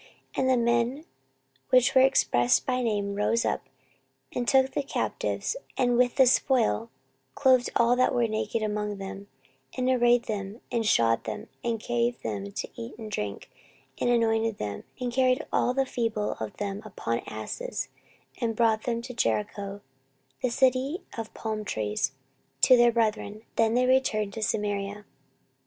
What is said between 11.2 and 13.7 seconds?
them, and gave them to eat and to drink,